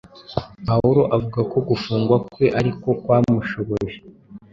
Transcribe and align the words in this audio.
Pawulo 0.67 1.01
avuga 1.15 1.39
ko 1.51 1.57
gufungwa 1.69 2.15
kwe 2.33 2.45
ari 2.59 2.71
ko 2.81 2.89
kwamushoboje 3.01 3.97